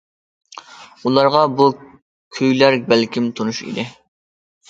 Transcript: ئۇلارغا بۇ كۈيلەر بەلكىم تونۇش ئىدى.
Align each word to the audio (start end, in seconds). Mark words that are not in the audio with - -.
ئۇلارغا 1.09 1.43
بۇ 1.59 1.67
كۈيلەر 2.37 2.77
بەلكىم 2.93 3.27
تونۇش 3.41 3.59
ئىدى. 3.67 3.85